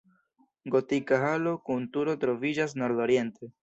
Gotika 0.75 1.21
halo 1.25 1.55
kun 1.69 1.87
turo 1.93 2.19
troviĝas 2.27 2.79
nordoriente. 2.83 3.57